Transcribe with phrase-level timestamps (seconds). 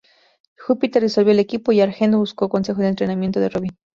[0.57, 3.77] Júpiter disolvió el equipo, y Argent buscó consejo de entrenamiento de Robin.